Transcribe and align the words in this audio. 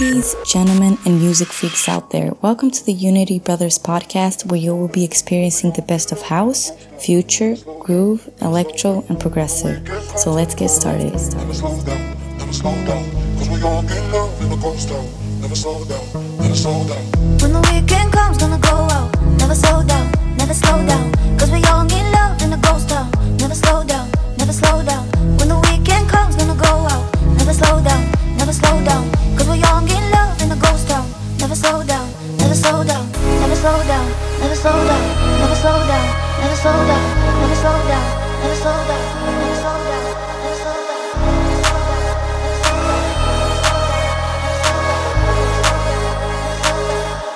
Ladies, 0.00 0.34
gentlemen, 0.44 0.98
and 1.06 1.20
music 1.20 1.46
freaks 1.52 1.88
out 1.88 2.10
there, 2.10 2.32
welcome 2.42 2.68
to 2.68 2.84
the 2.84 2.92
Unity 2.92 3.38
Brothers 3.38 3.78
podcast 3.78 4.44
where 4.50 4.58
you 4.58 4.74
will 4.74 4.88
be 4.88 5.04
experiencing 5.04 5.70
the 5.70 5.82
best 5.82 6.10
of 6.10 6.20
house, 6.20 6.72
future, 6.98 7.54
groove, 7.78 8.28
electro, 8.40 9.04
and 9.08 9.20
progressive. 9.20 9.86
So 10.16 10.32
let's 10.32 10.56
get 10.56 10.70
started. 10.70 11.12
Never 11.12 11.54
slow 11.54 11.80
down, 11.84 12.16
never 12.38 12.52
slow 12.52 12.74
down. 12.84 13.08
Cause 13.38 13.48
we 13.48 13.62
all 13.62 13.82
get 13.82 14.02
love 14.10 14.42
in 14.42 14.50
the 14.50 14.56
ghost 14.56 14.88
town. 14.88 15.06
Never 15.40 15.54
slow 15.54 15.84
down, 15.84 16.38
never 16.38 16.56
slow 16.56 16.88
down. 16.88 17.04
When 17.38 17.52
the 17.52 17.60
weekend 17.70 18.12
comes, 18.12 18.38
gonna 18.38 18.58
go 18.58 18.74
out. 18.90 19.14
Never 19.38 19.54
slow 19.54 19.84
down, 19.84 20.10
never 20.36 20.54
slow 20.54 20.84
down. 20.84 21.12
Cause 21.38 21.52
we 21.52 21.62
all 21.70 21.84
need 21.84 22.10
love 22.10 22.42
in 22.42 22.52
a 22.52 22.56
ghost 22.56 22.88
town. 22.88 23.12
Never 23.36 23.54
slow 23.54 23.84
down, 23.84 24.10
never 24.38 24.52
slow 24.52 24.82
down. 24.82 25.06
When 25.38 25.46
the 25.46 25.60
weekend 25.70 26.08
comes, 26.08 26.34
gonna 26.34 26.56
go 26.56 26.72
out. 26.90 27.14
Never 27.38 27.54
slow 27.54 27.80
down, 27.80 28.02
never 28.02 28.13
slow 28.54 28.78
down. 28.84 29.10
Cause 29.36 29.48
we 29.48 29.62
all 29.64 29.80
need 29.82 30.04
love 30.14 30.40
in 30.42 30.52
a 30.52 30.56
ghost 30.56 30.88
town. 30.88 31.06
Never 31.38 31.56
slow 31.56 31.82
down, 31.82 32.06
never 32.38 32.54
slow 32.54 32.84
down. 32.84 33.04
Never 33.40 33.56
slow 33.56 33.78
down, 33.90 34.06
never 34.40 34.54
slow 34.54 34.78
down. 34.86 35.04
Never 35.40 35.56
slow 35.56 35.78
down, 35.90 36.04
never 36.40 36.56
slow 36.56 36.86
down. 36.86 37.02
Never 37.34 37.56
slow 37.56 37.78
down, 37.90 38.14
never 38.42 38.56
slow 38.56 38.78
down. 38.84 38.94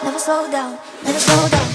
Never 0.05 0.19
slow 0.19 0.19
down, 0.19 0.19
never 0.19 0.21
slow 0.21 0.39
down. 0.39 0.39
Never 0.39 0.39
slow 0.39 0.43
down, 0.51 0.71
never 1.05 1.21
slow 1.21 1.49
down. 1.49 1.67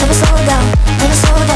Never 0.00 0.14
slow 0.14 0.36
down, 0.46 0.64
never 0.98 1.14
slow 1.14 1.46
down. 1.46 1.53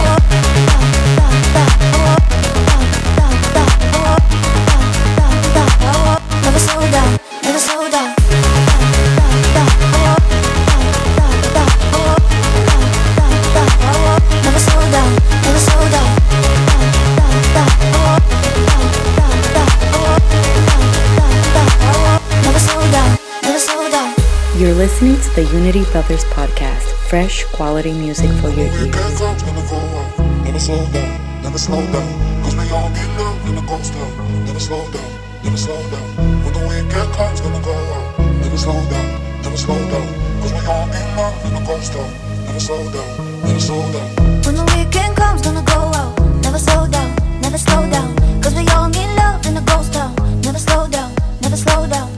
Listening 24.78 25.16
to 25.16 25.30
the 25.34 25.42
Unity 25.58 25.82
Brothers 25.90 26.22
podcast, 26.26 26.86
fresh 27.10 27.42
quality 27.46 27.90
music 27.90 28.30
for 28.38 28.48
your 28.48 28.70
ears. 28.78 28.94
comes, 28.94 29.42
gonna 29.42 29.66
go 29.66 29.74
out. 29.74 30.44
Never 30.44 30.60
slow 30.60 30.86
down, 30.94 31.42
never 31.42 31.58
slow 31.58 31.82
down. 31.90 32.06
Cause 32.44 32.54
we 32.54 32.70
all 32.70 32.88
get 32.94 33.10
love 33.18 33.48
in 33.48 33.56
the 33.56 33.62
ghost 33.62 33.92
town. 33.92 34.46
Never 34.46 34.60
slow 34.60 34.88
down, 34.92 35.10
never 35.42 35.56
slow 35.56 35.82
down. 35.90 36.06
When 36.44 36.54
the 36.54 36.62
weekend 36.70 37.10
comes, 37.12 37.40
gonna 37.40 37.60
go 37.60 37.74
out. 37.74 38.20
Never 38.38 38.56
slow 38.56 38.78
down, 38.86 39.42
never 39.42 39.56
slow 39.56 39.82
down. 39.90 40.06
Cause 40.42 40.52
we 40.54 40.60
all 40.70 40.86
get 40.94 41.06
love 41.18 41.44
in 41.44 41.54
the 41.54 41.62
ghost 41.66 41.92
town. 41.92 42.10
Never 42.46 42.60
slow 42.60 42.82
down, 42.94 43.42
never 43.42 43.58
slow 43.58 43.82
down. 43.90 44.08
When 44.46 44.54
the 44.54 44.64
weekend 44.78 45.16
comes, 45.16 45.42
gonna 45.42 45.62
go 45.66 45.80
out. 45.98 46.14
Never 46.46 46.58
slow 46.60 46.86
down, 46.86 47.10
never 47.42 47.58
slow 47.58 47.82
down. 47.90 48.14
Cause 48.40 48.54
we 48.54 48.62
all 48.68 48.88
need 48.88 49.10
love 49.18 49.44
in 49.44 49.56
a 49.56 49.60
ghost 49.62 49.92
town. 49.92 50.14
Never 50.46 50.60
slow 50.60 50.86
down, 50.86 51.10
never 51.42 51.56
slow 51.56 51.88
down. 51.88 52.17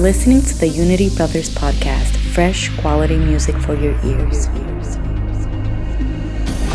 listening 0.00 0.40
to 0.40 0.56
the 0.56 0.66
Unity 0.66 1.14
Brothers 1.14 1.50
podcast, 1.50 2.16
fresh 2.32 2.74
quality 2.78 3.18
music 3.18 3.54
for 3.56 3.74
your 3.74 3.92
ears. 4.02 4.46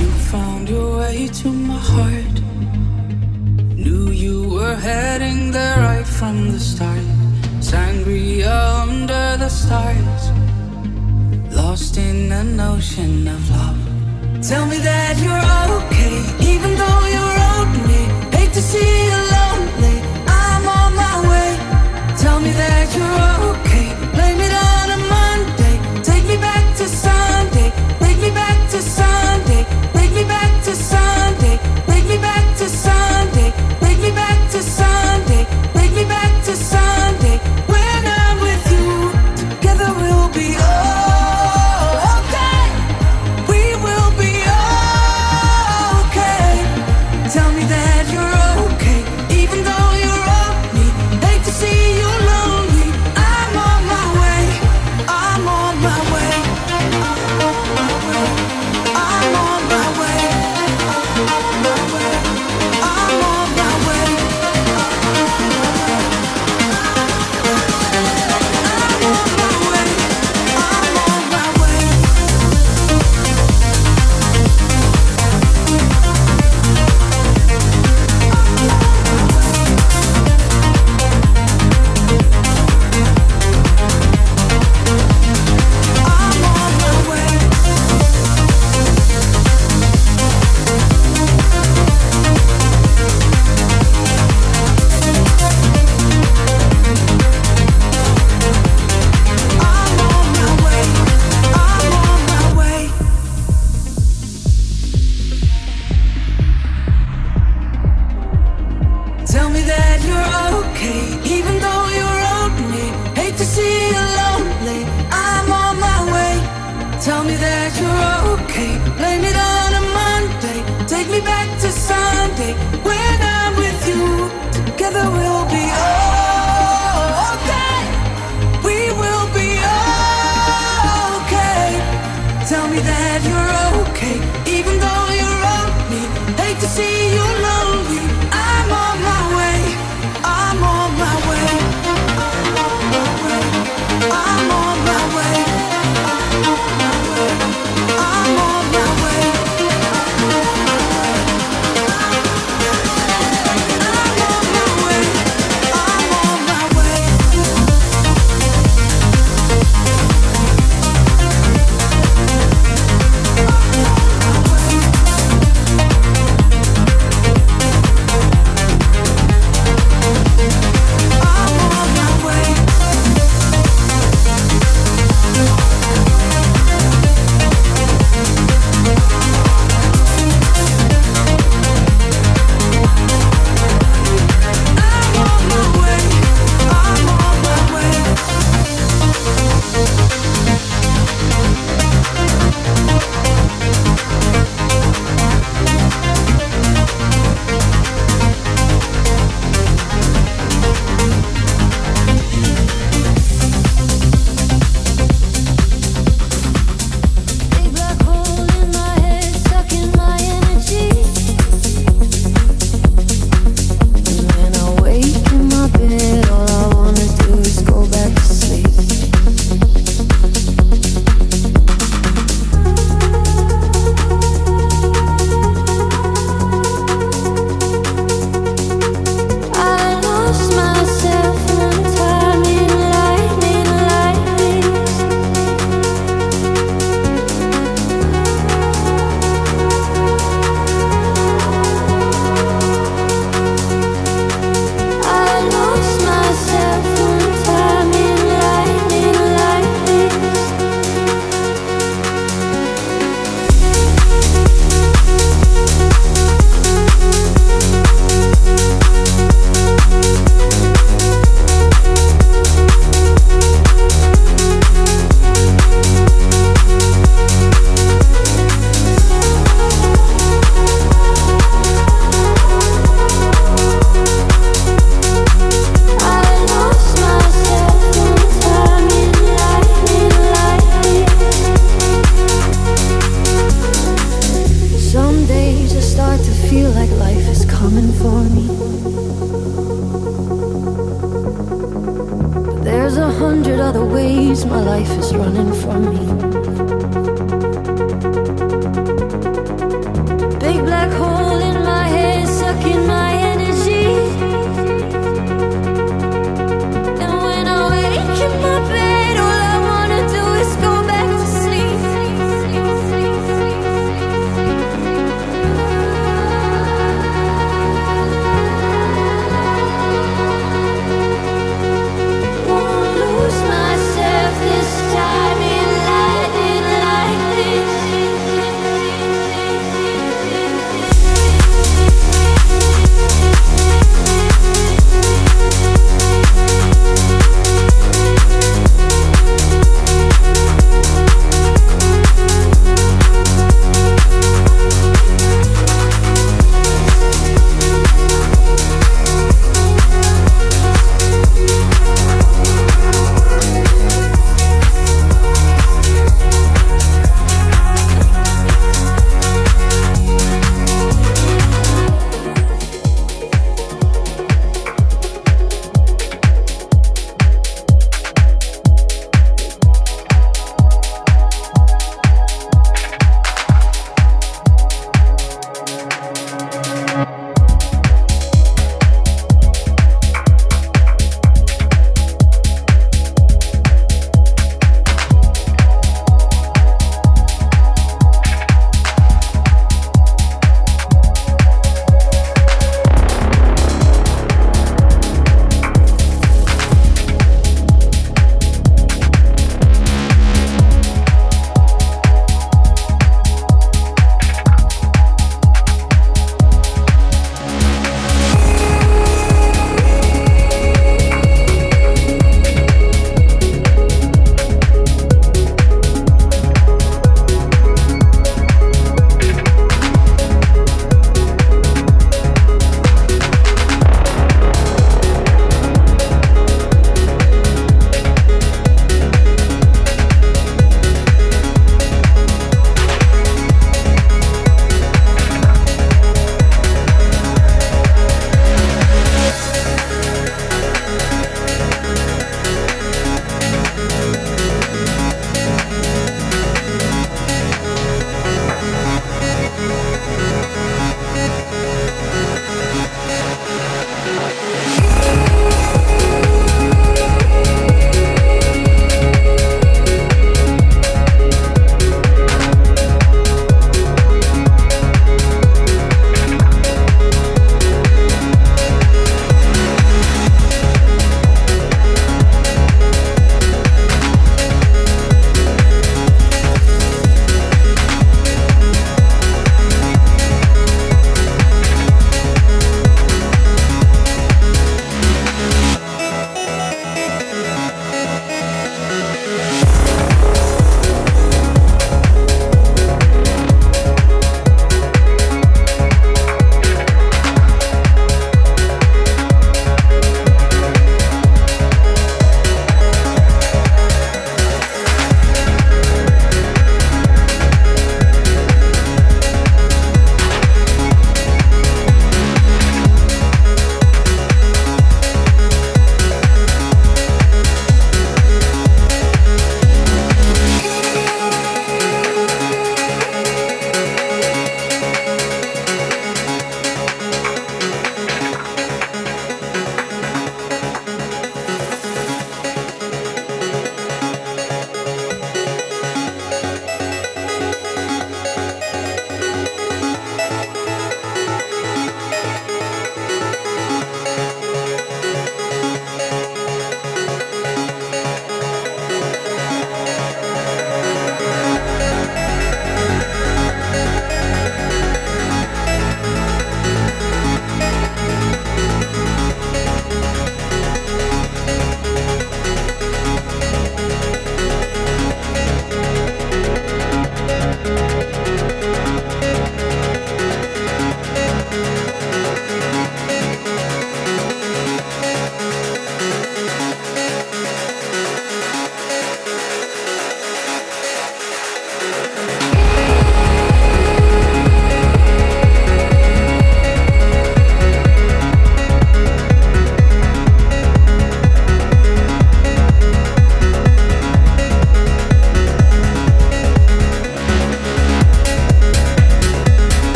You 0.00 0.08
found 0.32 0.68
your 0.68 0.98
way 0.98 1.28
to 1.28 1.48
my 1.52 1.78
heart. 1.78 2.36
Knew 3.76 4.10
you 4.10 4.48
were 4.48 4.74
heading 4.74 5.52
there 5.52 5.78
right 5.78 6.06
from 6.06 6.50
the 6.50 6.58
start. 6.58 7.06
Sangria 7.60 8.88
under 8.88 9.36
the 9.36 9.48
stars. 9.48 10.22
Lost 11.54 11.96
in 11.98 12.32
an 12.32 12.58
ocean 12.58 13.28
of 13.28 13.50
love. 13.50 13.78
Tell 14.42 14.66
me 14.66 14.78
that 14.78 15.14
you're 15.22 15.48
okay, 15.78 16.14
even 16.52 16.74
though 16.74 17.02
you 17.14 17.24
rode 17.40 17.74
me. 17.86 18.00
Hate 18.36 18.52
to 18.52 18.60
see 18.60 19.06
you. 19.06 19.31
Tell 22.22 22.38
me 22.38 22.52
that 22.52 22.94
you're 22.96 23.31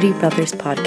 the 0.00 0.12
Brothers 0.20 0.52
podcast, 0.52 0.77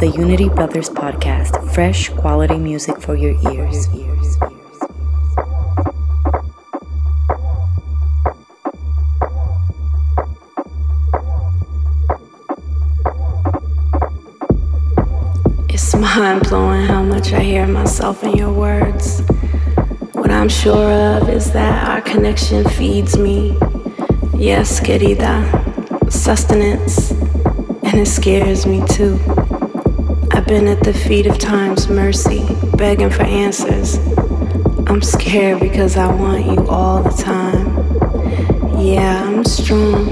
the 0.00 0.08
Unity 0.08 0.50
Brothers 0.50 0.90
podcast, 0.90 1.72
fresh 1.72 2.10
quality 2.10 2.58
music 2.58 3.00
for 3.00 3.14
your 3.14 3.32
ears. 3.50 3.88
It's 15.70 15.94
mind 15.94 16.42
blowing 16.42 16.84
how 16.84 17.02
much 17.02 17.32
I 17.32 17.40
hear 17.40 17.66
myself 17.66 18.22
in 18.22 18.36
your 18.36 18.52
words. 18.52 19.22
What 20.12 20.30
I'm 20.30 20.50
sure 20.50 20.92
of 20.92 21.30
is 21.30 21.52
that 21.52 21.88
our 21.88 22.02
connection 22.02 22.68
feeds 22.68 23.16
me. 23.16 23.56
Yes, 24.34 24.78
querida, 24.78 25.40
sustenance, 26.12 27.12
and 27.82 28.00
it 28.00 28.06
scares 28.06 28.66
me 28.66 28.84
too. 28.88 29.18
I've 30.46 30.50
been 30.50 30.68
at 30.68 30.84
the 30.84 30.94
feet 30.94 31.26
of 31.26 31.40
time's 31.40 31.88
mercy, 31.88 32.46
begging 32.76 33.10
for 33.10 33.24
answers. 33.24 33.98
I'm 34.86 35.02
scared 35.02 35.58
because 35.58 35.96
I 35.96 36.06
want 36.06 36.46
you 36.46 36.68
all 36.68 37.02
the 37.02 37.10
time. 37.10 37.66
Yeah, 38.80 39.24
I'm 39.24 39.44
strong, 39.44 40.06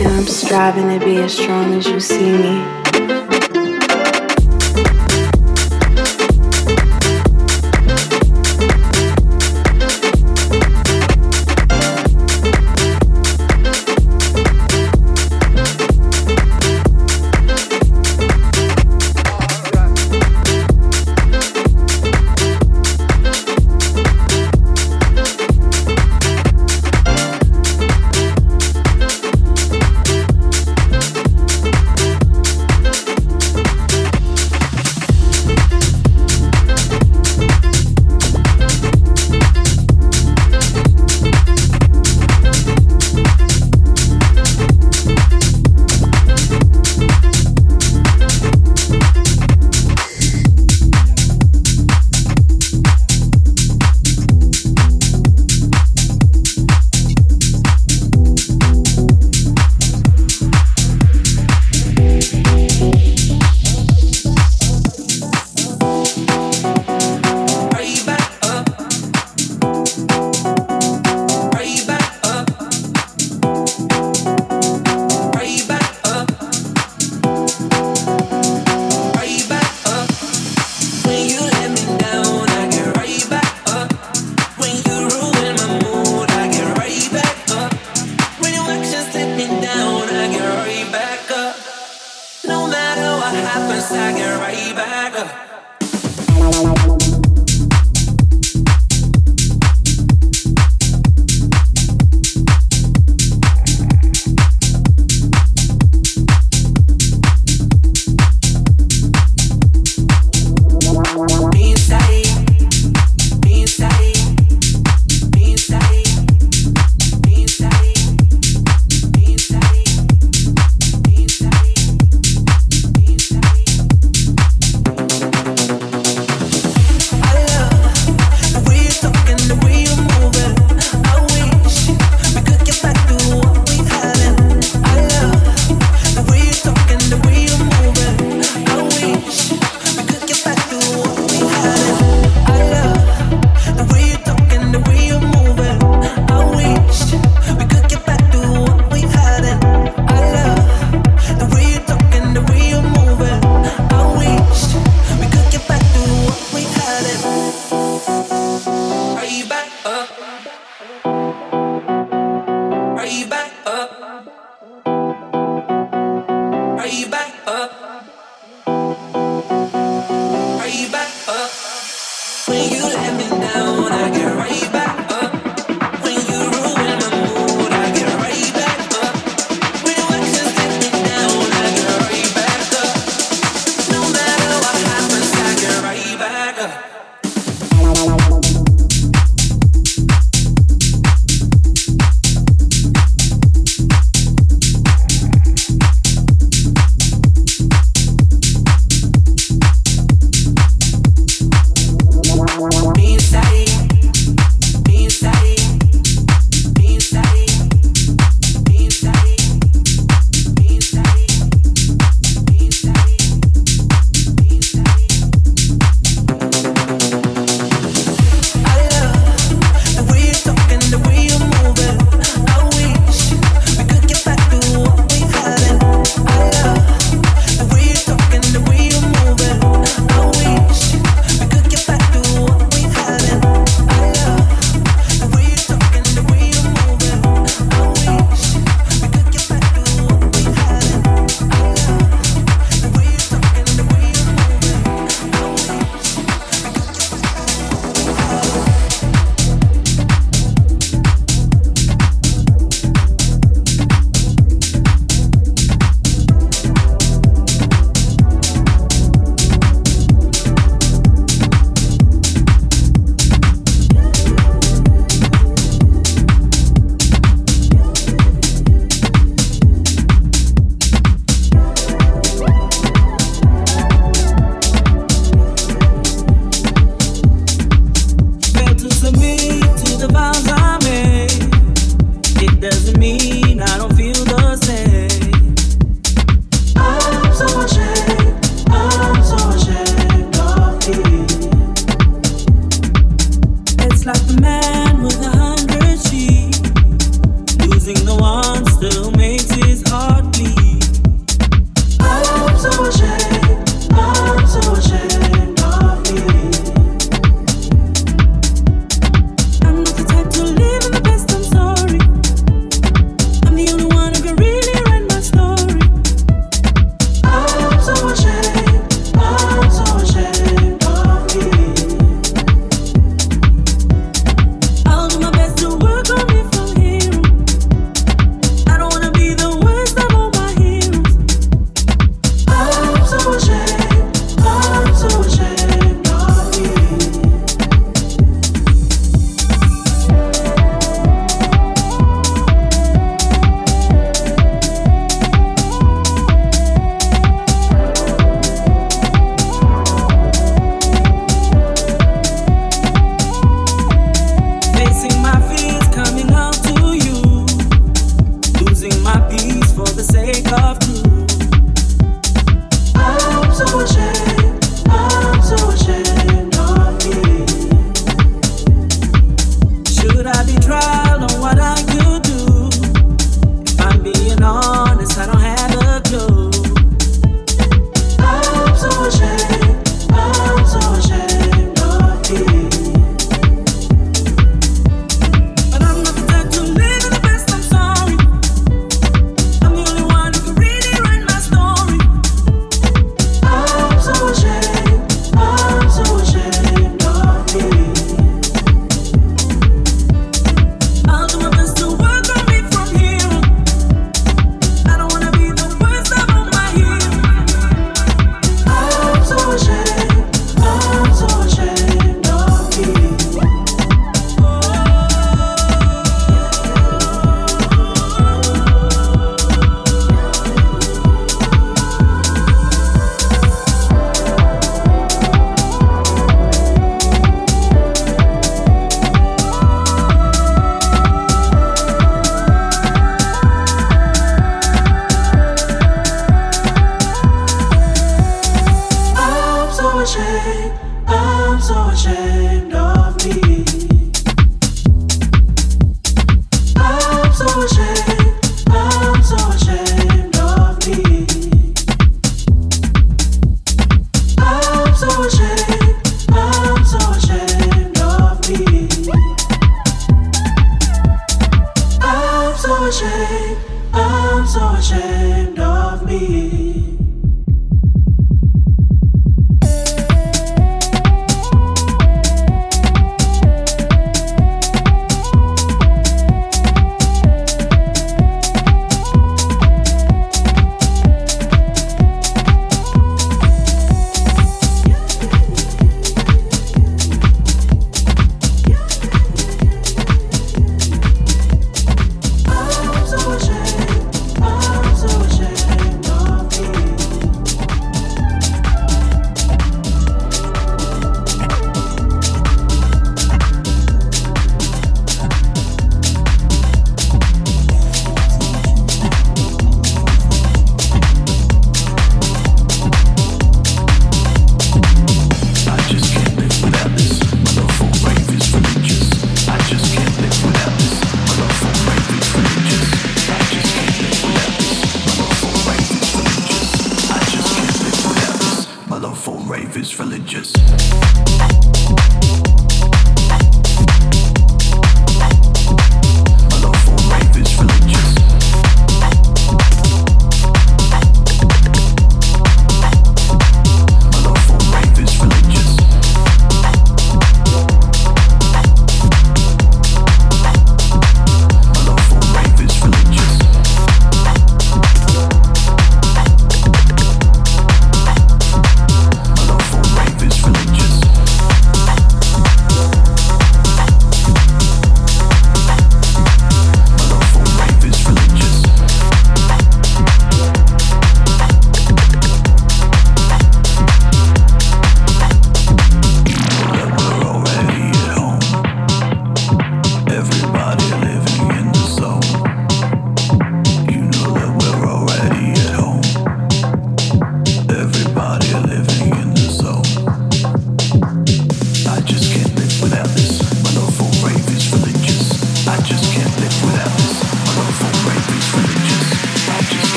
and 0.00 0.08
I'm 0.08 0.26
striving 0.26 0.98
to 0.98 1.06
be 1.06 1.18
as 1.18 1.38
strong 1.38 1.74
as 1.74 1.86
you 1.86 2.00
see 2.00 2.32
me. 2.32 2.81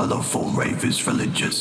My 0.00 0.06
love 0.06 0.26
for 0.26 0.48
rave 0.52 0.82
is 0.82 1.06
religious. 1.06 1.60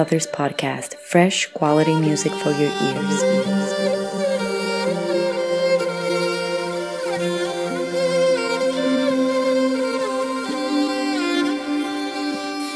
Brothers 0.00 0.26
podcast, 0.26 0.94
fresh 0.94 1.52
quality 1.52 1.94
music 1.94 2.32
for 2.32 2.52
your 2.52 2.70
ears. 2.70 3.22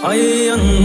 I 0.05 0.17
am 0.53 0.85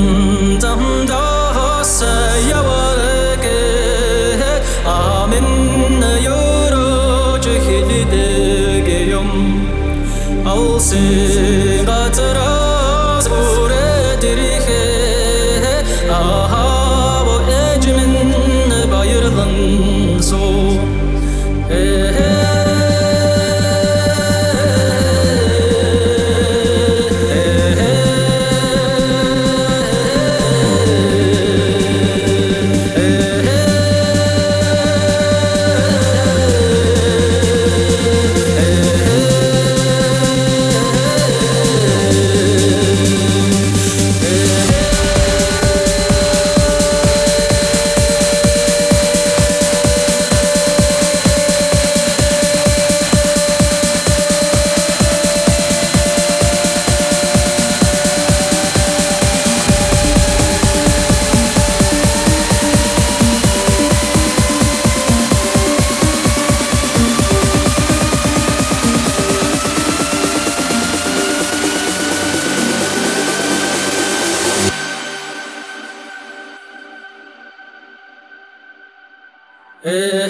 Eh, 79.92 80.29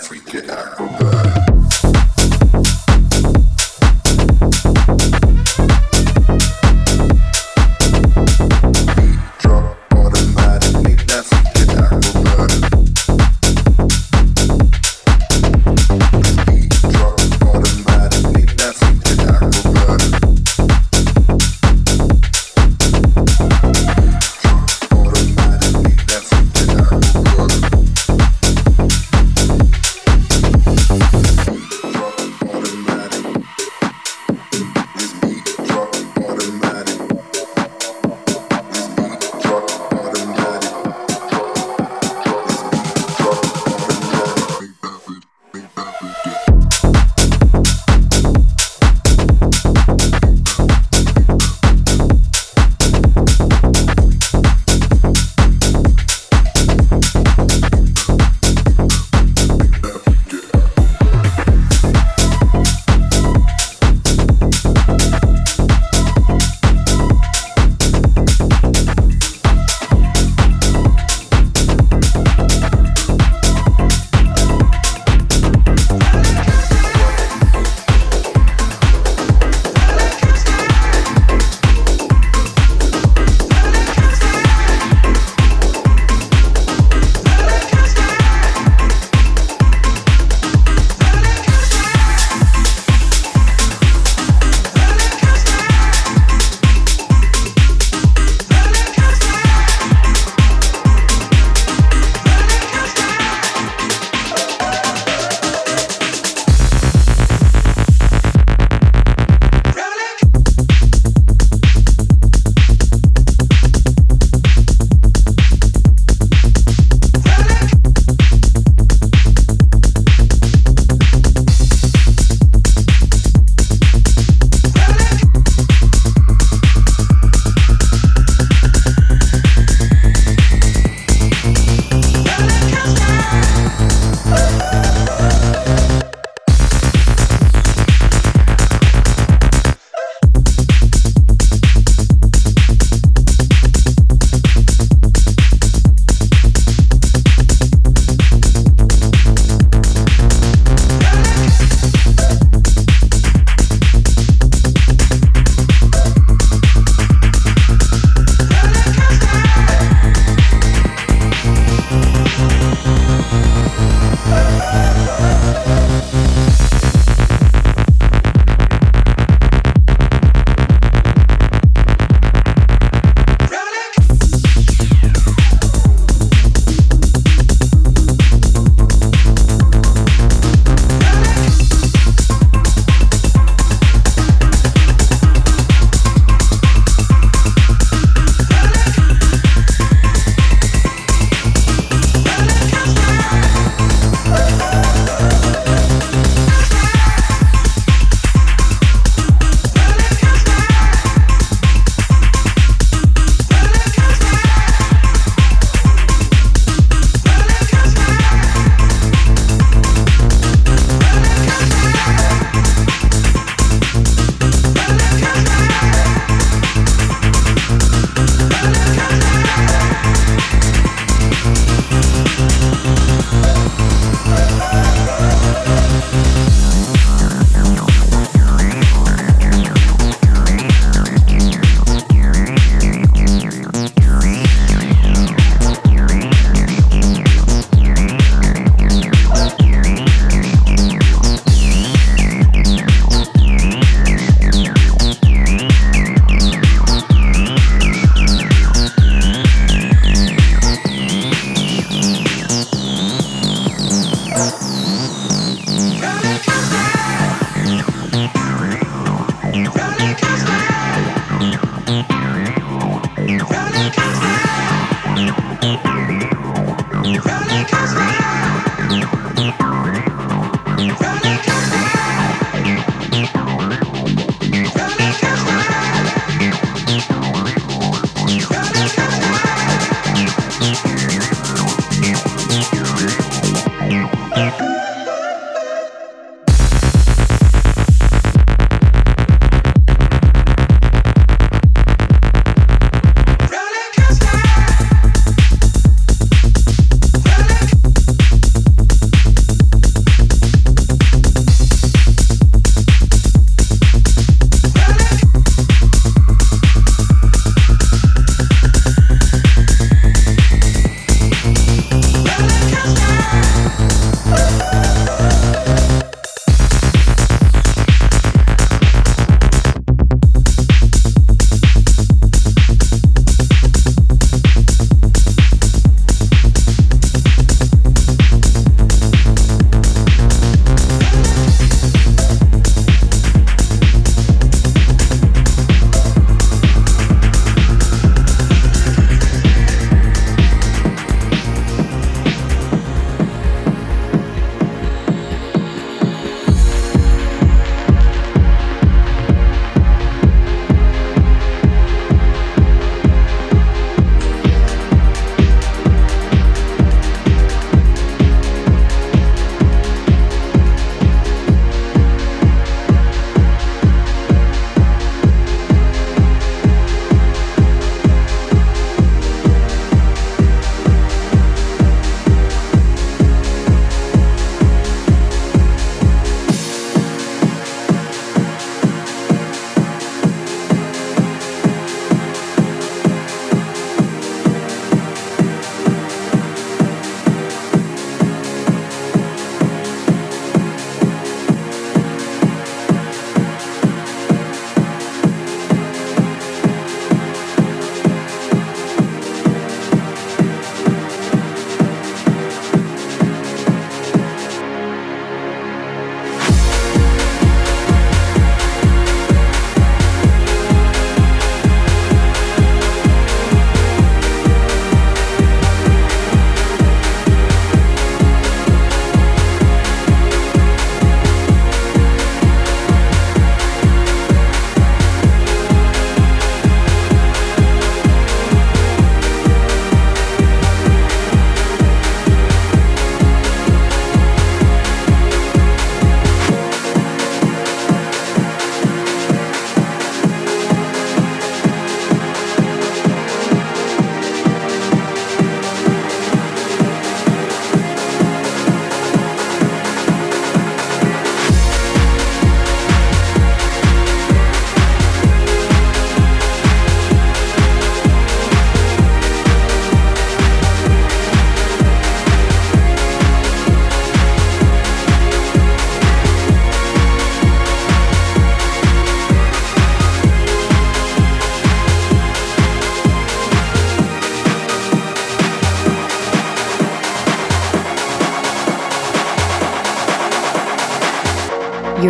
African 0.00 0.48
acrobat. 0.48 1.29